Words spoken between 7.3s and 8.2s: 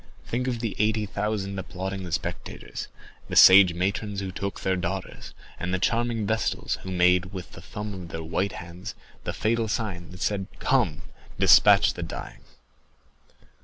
with the thumb of